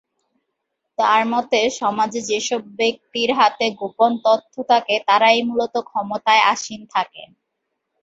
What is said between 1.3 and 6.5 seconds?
মতে, সমাজে যেসব ব্যক্তির হাতে গোপন তথ্য থাকে, তারাই মূলত ক্ষমতায়